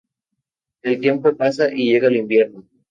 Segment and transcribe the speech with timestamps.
[0.81, 2.67] El tiempo pasa y llega el invierno.